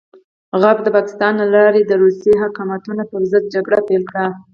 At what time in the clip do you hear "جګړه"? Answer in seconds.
3.55-3.79